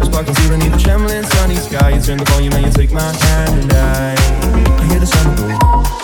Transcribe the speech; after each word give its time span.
Sparkles 0.00 0.36
walking 0.36 0.48
beneath 0.48 0.72
the 0.72 0.78
trembling 0.78 1.24
sunny 1.24 1.56
sky 1.56 1.90
You 1.90 2.00
turn 2.00 2.18
the 2.18 2.24
volume 2.24 2.52
and 2.54 2.66
you 2.66 2.72
take 2.72 2.92
my 2.92 3.02
hand 3.02 3.60
and 3.62 3.72
I, 3.72 4.14
I 4.14 4.86
hear 4.86 5.00
the 5.00 5.06
sun 5.06 5.36
go. 5.36 6.01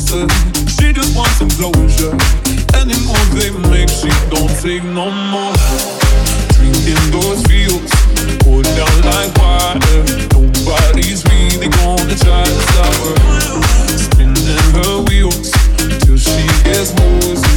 She 0.00 0.92
just 0.92 1.14
wants 1.14 1.36
some 1.36 1.50
closure. 1.50 2.16
They 2.72 2.84
make, 3.68 3.88
she 3.90 4.08
don't 4.30 4.48
take 4.60 4.82
no 4.82 5.10
more. 5.10 5.52
Drinking 6.56 7.10
those 7.12 7.44
poured 8.40 8.64
down 8.64 8.96
like 9.04 9.30
water. 9.36 10.04
Nobody's 10.32 11.24
really 11.26 11.68
gonna 11.68 12.16
try 12.16 12.44
to 12.44 12.60
stop 12.72 12.94
her. 13.04 13.18
Spinning 13.96 14.58
her 14.74 15.02
wheels 15.04 15.52
till 16.00 16.16
she 16.16 16.46
gets 16.64 16.92
loose. 16.98 17.49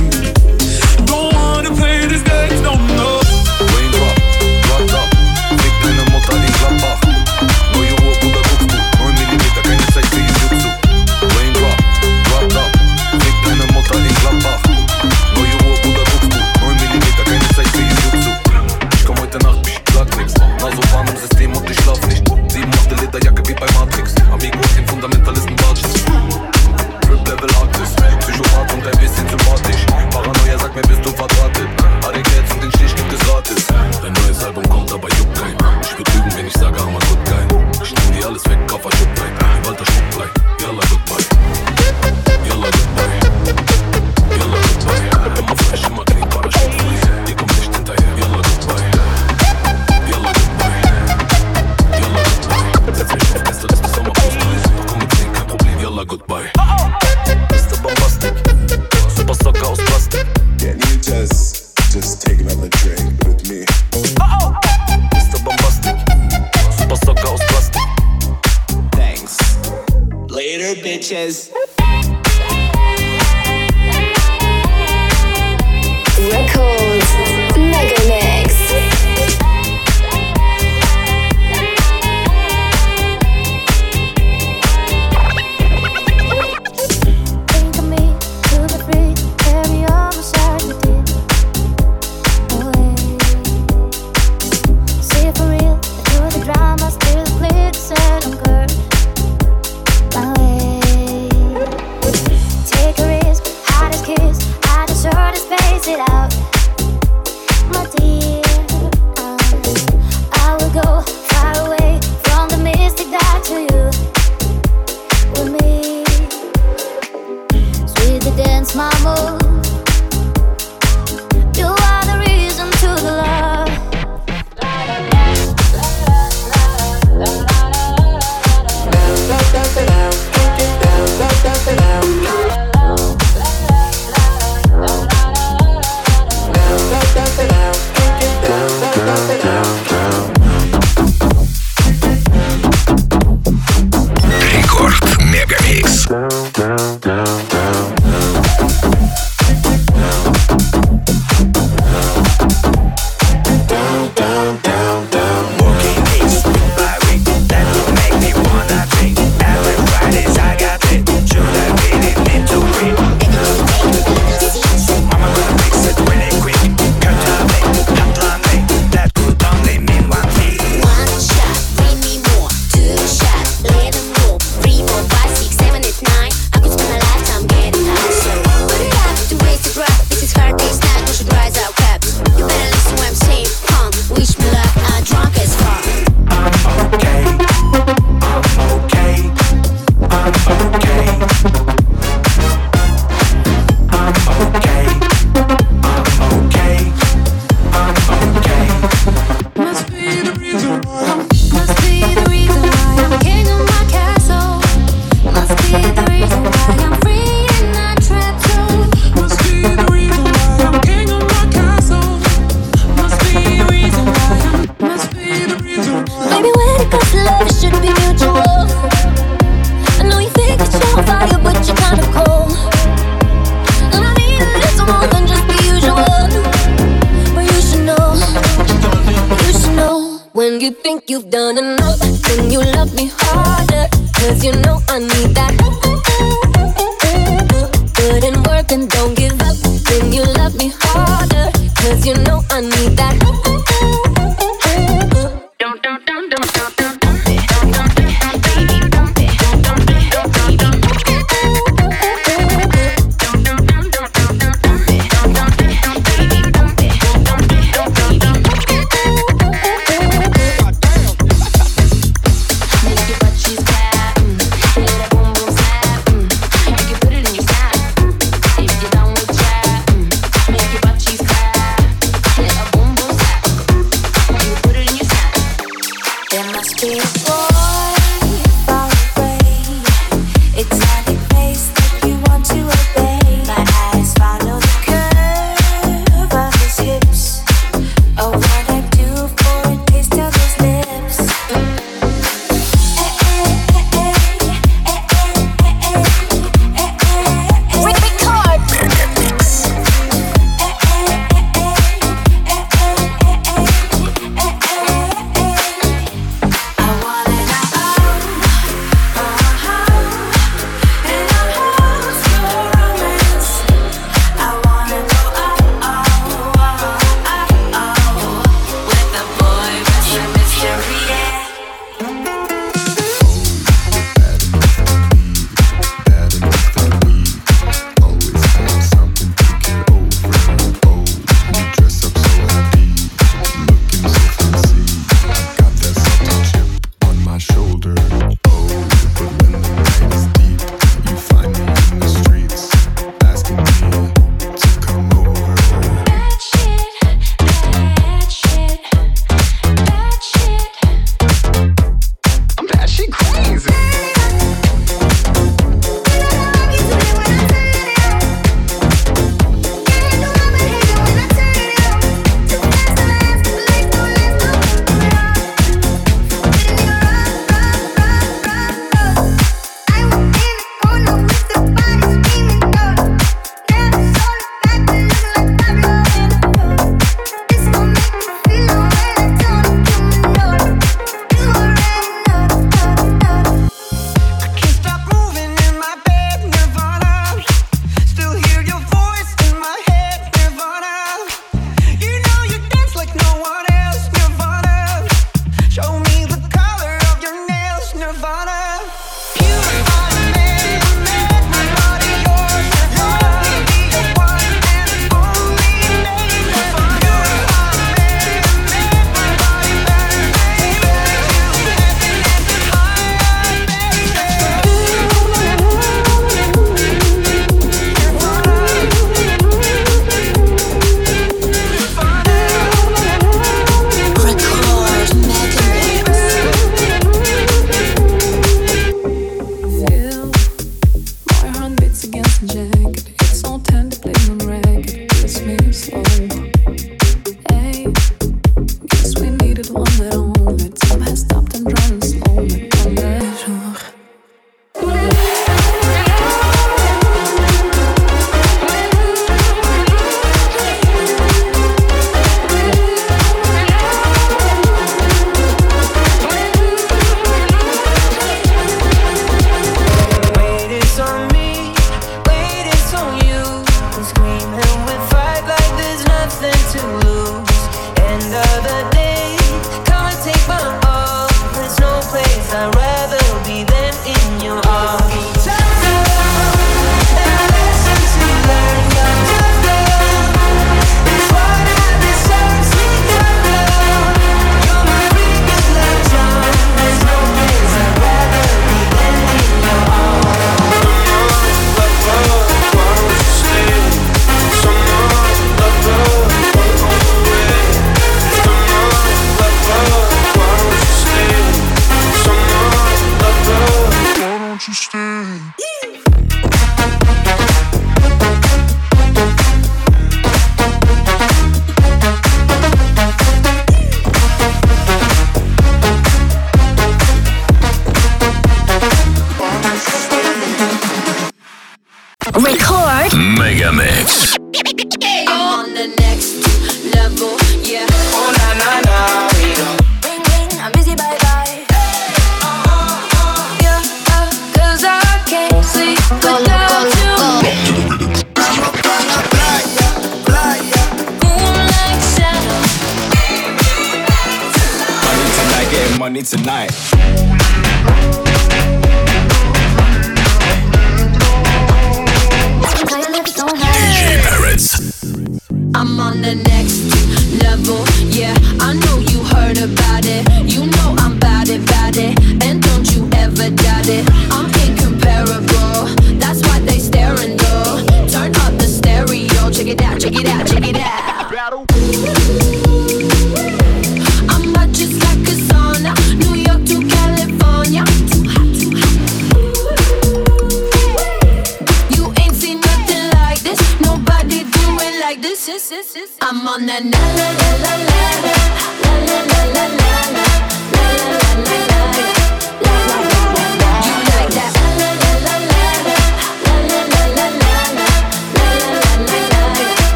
tonight. 546.24 547.03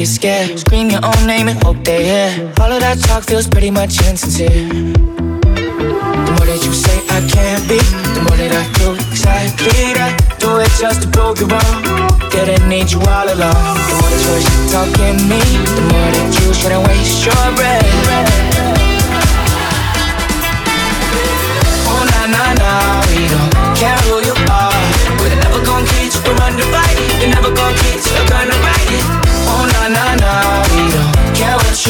Get 0.00 0.08
scared. 0.08 0.58
Scream 0.58 0.88
your 0.88 1.04
own 1.04 1.26
name 1.26 1.48
and 1.48 1.62
hope 1.62 1.84
they 1.84 2.04
hear. 2.04 2.52
All 2.60 2.72
of 2.72 2.80
that 2.80 2.98
talk 3.00 3.24
feels 3.24 3.46
pretty 3.46 3.70
much 3.70 4.00
insincere. 4.08 4.68
The 4.68 6.32
more 6.36 6.46
that 6.48 6.60
you 6.64 6.72
say 6.72 6.96
I 7.16 7.20
can't 7.28 7.64
be, 7.68 7.78
the 8.14 8.22
more 8.24 8.36
that 8.40 8.52
I 8.60 8.64
do 8.80 8.88
exactly 9.10 9.92
that. 9.98 10.12
Do 10.38 10.58
it 10.64 10.72
just 10.80 11.02
to 11.02 11.08
prove 11.08 11.38
you 11.40 11.48
wrong. 11.52 12.30
Didn't 12.30 12.68
need 12.68 12.90
you 12.90 13.00
all 13.00 13.28
along. 13.28 13.76
The 13.88 13.94
more 14.00 14.16
choice 14.24 14.46
you 14.48 14.60
talk 14.72 14.98
in 15.08 15.16
me, 15.28 15.40
the 15.76 15.84
more 15.92 16.10
that 16.16 16.28
you 16.40 16.54
shouldn't 16.54 16.86
waste 16.88 17.26
your 17.26 17.44
breath. 17.56 18.59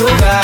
Care 0.07 0.40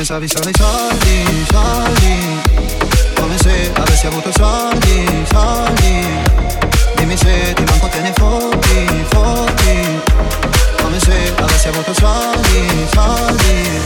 pensavi 0.00 0.28
solo 0.28 0.46
ai 0.46 0.54
soldi, 0.56 1.44
soldi 1.50 2.40
Come 3.16 3.36
se 3.36 3.70
avessi 3.74 4.06
avuto 4.06 4.32
soldi, 4.32 5.26
soldi 5.30 6.06
Dimmi 6.96 7.16
se 7.18 7.52
ti 7.52 7.64
manco 7.64 7.86
te 7.88 8.00
ne 8.00 8.12
fotti, 8.14 9.04
fotti 9.10 10.00
Come 10.82 10.98
se 11.00 11.34
avessi 11.36 11.68
avuto 11.68 11.92
soldi, 11.92 12.86
soldi 12.94 13.80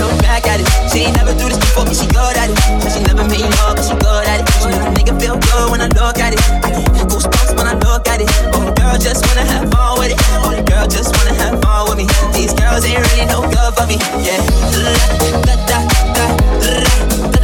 Look 0.00 0.14
back 0.22 0.46
at 0.46 0.60
it. 0.60 0.68
She 0.90 1.06
ain't 1.06 1.16
never 1.16 1.32
do 1.34 1.48
this 1.48 1.58
before, 1.58 1.84
but 1.84 1.96
she 1.96 2.06
good 2.06 2.36
at 2.36 2.50
it. 2.50 2.58
And 2.68 2.90
she 2.92 3.00
never 3.02 3.24
pay 3.28 3.42
love, 3.60 3.76
but 3.76 3.84
she 3.84 3.94
good 3.94 4.26
at 4.26 4.40
it. 4.40 4.46
She 4.60 4.68
make 4.70 4.82
a 4.82 4.90
nigga 4.94 5.14
feel 5.20 5.36
good 5.36 5.66
when 5.70 5.80
I 5.80 5.88
look 5.98 6.18
at 6.18 6.32
it. 6.34 6.40
I 6.62 6.70
get 6.70 7.08
goosebumps 7.08 7.56
when 7.56 7.66
I 7.66 7.74
look 7.74 8.06
at 8.08 8.20
it. 8.20 8.30
Oh, 8.54 8.72
girl 8.74 8.96
just 8.98 9.26
wanna 9.26 9.44
have 9.44 9.70
fun 9.70 9.98
with 9.98 10.12
it. 10.14 10.20
Oh, 10.44 10.54
girl 10.62 10.86
just 10.86 11.10
wanna 11.16 11.34
have 11.42 11.60
fun 11.62 11.88
with 11.88 11.98
me. 11.98 12.06
These 12.32 12.52
girls 12.54 12.84
ain't 12.84 13.02
really 13.12 13.26
no 13.26 13.42
good 13.42 13.72
for 13.74 13.86
me. 13.86 13.98
Yeah. 14.22 14.40
Da, 14.72 14.94
da, 15.46 15.54
da, 15.66 15.78
da, 16.14 16.26
da. 17.30 17.35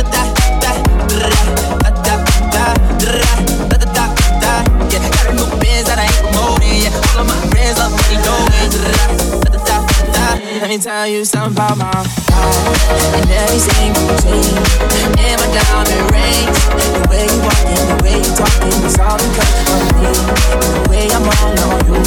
Let 10.62 10.70
me 10.70 10.78
tell 10.78 11.08
you 11.08 11.24
something 11.24 11.58
about 11.58 11.76
my 11.76 11.90
life 11.90 12.06
And 13.18 13.26
every 13.26 13.58
single 13.58 14.14
dream 14.22 14.54
In 15.18 15.34
my 15.34 15.50
diamond 15.50 16.06
rings. 16.14 16.54
The 16.70 17.02
way 17.10 17.26
you 17.26 17.42
walking, 17.42 17.82
the 17.90 17.98
way 18.06 18.22
you 18.22 18.30
talking 18.38 18.70
It's 18.86 18.94
all 18.94 19.18
because 19.18 19.58
of 19.58 19.90
me. 19.98 20.06
The 20.06 20.86
way 20.86 21.10
I'm 21.10 21.26
all 21.26 21.50
on 21.66 21.82
you. 21.90 21.98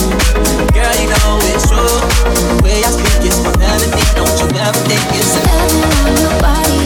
Girl, 0.71 0.95
you 0.95 1.11
know 1.11 1.35
it's 1.51 1.67
true. 1.67 1.99
The 2.31 2.63
way 2.63 2.79
I 2.79 2.95
speak 2.95 3.27
is 3.27 3.43
my 3.43 3.51
melody 3.59 3.99
Don't 4.15 4.31
you 4.39 4.47
ever 4.55 4.79
think 4.87 5.03
it's 5.19 5.35
a 5.35 5.43
on 5.51 6.15
your 6.15 6.31
body 6.39 6.79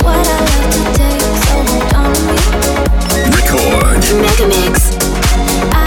What 0.00 0.24
I 0.24 0.40
love 0.40 0.72
to 0.72 0.80
take 0.96 1.20
So 1.20 1.52
hold 1.68 2.00
on 2.00 2.16
to 2.16 2.32
me. 2.32 2.40
Record. 3.28 4.00
Mega 4.24 4.46
Mix. 4.48 4.96
I 5.68 5.79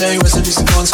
say 0.00 0.16
rest 0.16 0.32
in 0.32 0.40
peace 0.40 0.56
and 0.56 0.64
go 0.72 0.80
in 0.80 0.88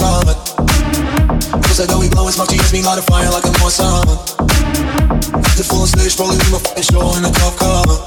Cause 1.62 1.78
I 1.78 1.86
know 1.86 2.02
we 2.02 2.10
blowin' 2.10 2.34
smoke, 2.34 2.50
she 2.50 2.58
hits 2.58 2.74
me 2.74 2.82
light 2.82 2.98
of 2.98 3.06
fire 3.06 3.30
like 3.30 3.46
I'm 3.46 3.54
on 3.62 3.70
someone 3.70 4.18
The 5.54 5.62
full 5.62 5.86
stage 5.86 6.18
rolling 6.18 6.42
in 6.42 6.50
my 6.50 6.58
fucking 6.58 6.82
show 6.90 7.14
in 7.14 7.22
a 7.22 7.30
cup 7.30 7.54
cover. 7.54 8.02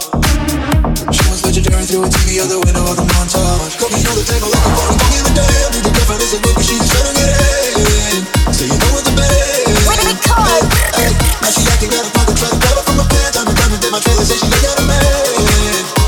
She 1.16 1.24
was 1.32 1.40
legendary 1.48 1.88
through 1.88 2.04
a 2.04 2.12
TV 2.12 2.44
out 2.44 2.52
the 2.52 2.60
window 2.60 2.84
of 2.84 3.00
the 3.00 3.08
montage. 3.16 3.80
Got 3.80 3.96
me 3.96 4.04
on 4.12 4.16
the 4.20 4.28
table 4.28 4.52
like 4.52 4.60
a 4.60 4.72
party, 4.76 4.96
don't 5.00 5.12
give 5.16 5.24
a 5.24 5.32
damn 5.40 5.72
Need 5.72 5.84
the 5.88 5.94
definition 5.96 6.44
of 6.44 6.52
what 6.52 6.66
she's 6.68 6.84
trying 6.84 7.08
to 7.08 7.14
get 7.16 7.32
in. 7.32 8.20
So 8.52 8.64
you 8.68 8.76
know 8.76 8.92
what 8.92 9.04
the 9.08 9.16
bed 9.16 9.32
is. 9.72 9.88
Now 9.88 11.48
she 11.48 11.64
acting 11.72 11.96
out 11.96 12.04
of 12.04 12.12
pocket, 12.12 12.36
trying 12.36 12.52
to 12.52 12.60
grab 12.60 12.76
it 12.76 12.84
from 12.84 13.00
my 13.00 13.08
pants 13.08 13.40
I'm 13.40 13.48
a 13.48 13.56
diamond, 13.56 13.80
then 13.80 13.92
my 13.96 14.04
trailer 14.04 14.28
says 14.28 14.44
she 14.44 14.52
ain't 14.52 14.64
got 14.68 14.76
a 14.76 14.84
man. 14.84 15.99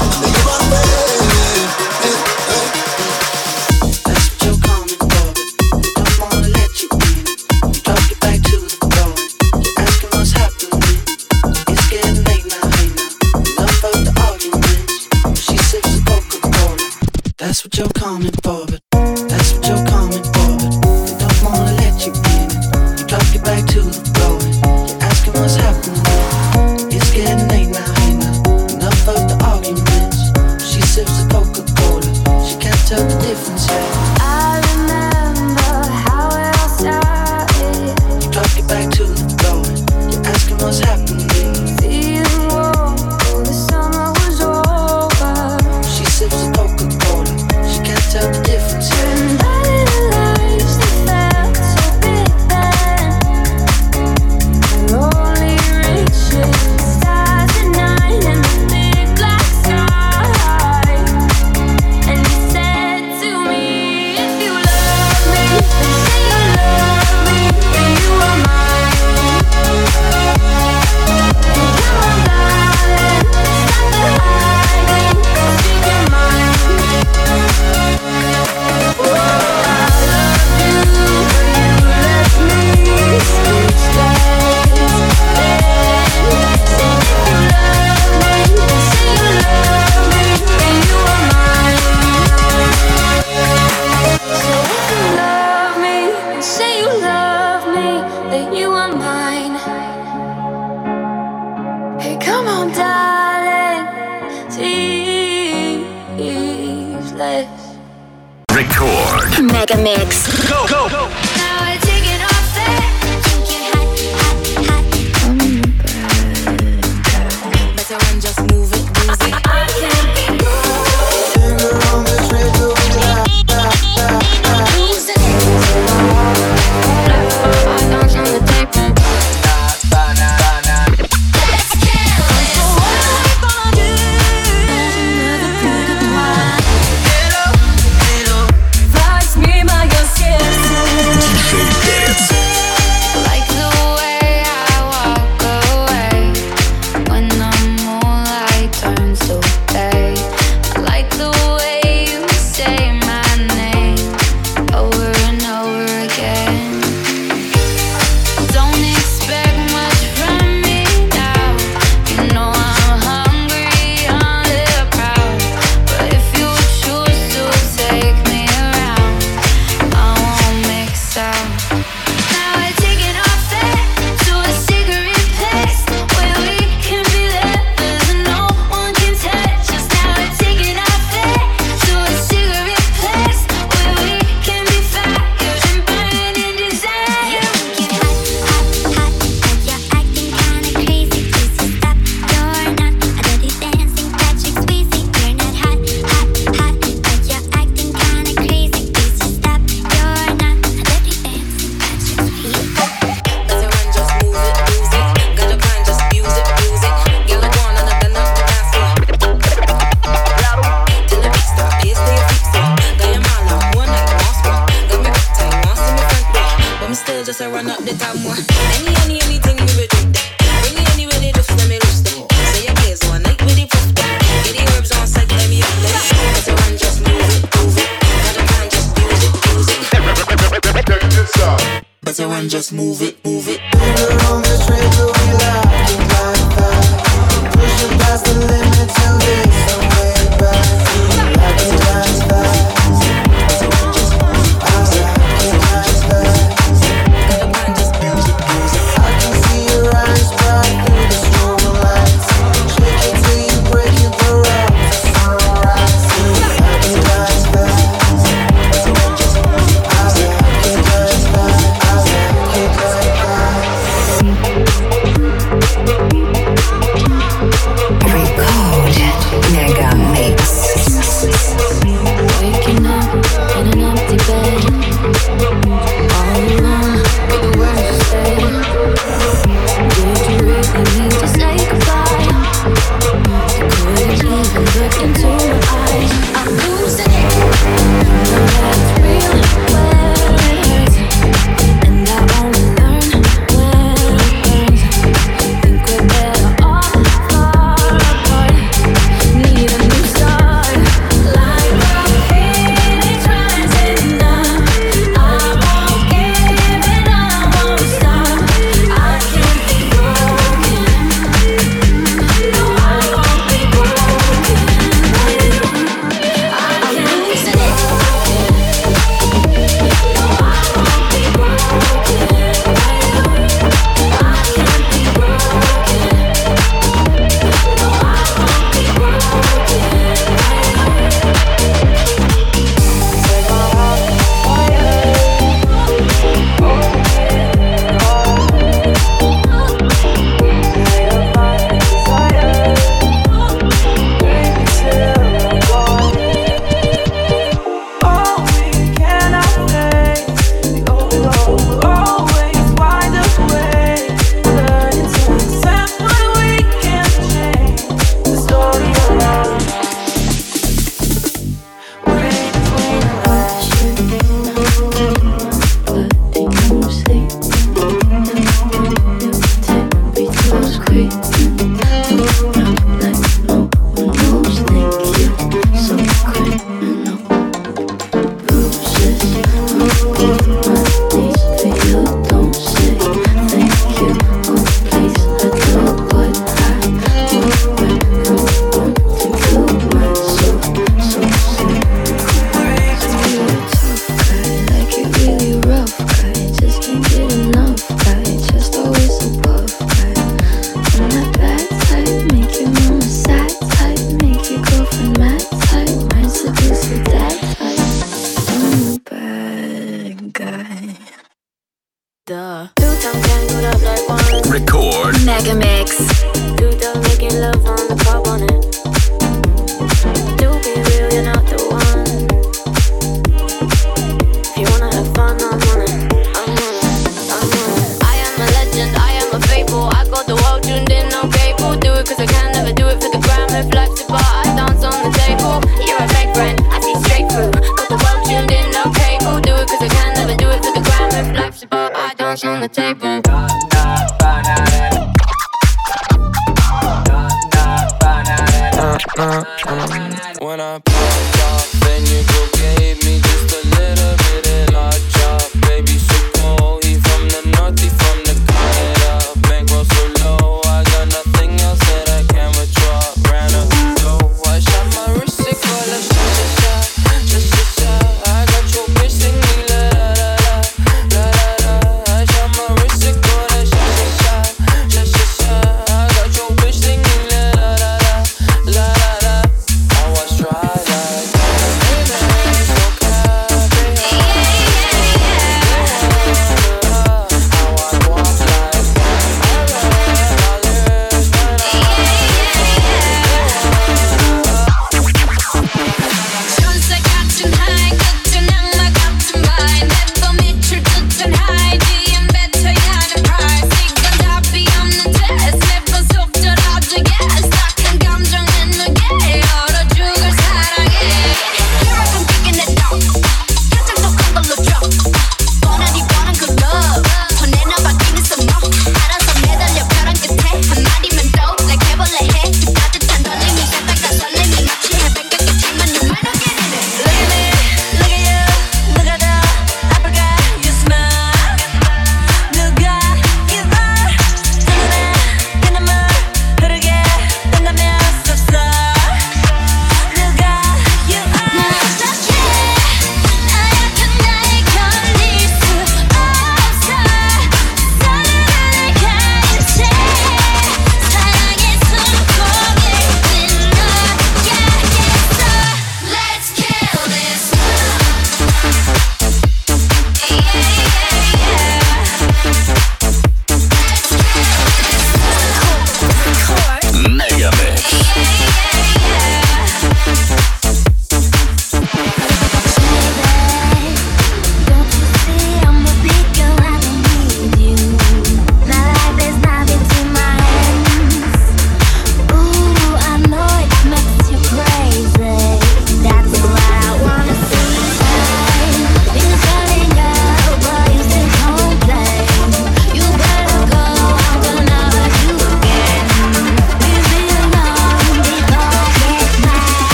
faster 232.22 232.41
and 232.41 232.49
just 232.49 232.74
move 232.74 233.01
it, 233.01 233.24
move 233.26 233.47
it. 233.47 233.59
We're 233.74 234.34
on 234.34 234.41
this 234.41 234.65
train 234.65 234.91
till 234.91 235.07
we 235.07 235.34
laugh, 235.34 235.65
laugh, 236.09 236.57
laugh. 236.57 237.53
Pushing 237.53 237.97
past 237.99 238.26
the 238.26 238.34
limit 238.34 238.89
till 238.95 239.41